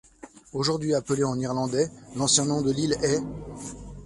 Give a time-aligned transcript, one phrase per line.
[0.53, 3.21] Aujourd'hui appelée en irlandais', l'ancien nom de l'île est'.